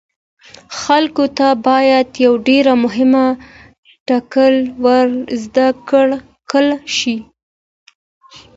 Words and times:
خلکو 0.79 1.25
ته 1.37 1.47
باید 1.67 2.07
یو 2.25 2.33
ډیر 2.47 2.65
مهم 2.83 3.13
ټکی 4.07 4.55
ور 4.83 5.07
زده 5.43 5.67
کړل 6.49 6.69
شي. 6.97 7.17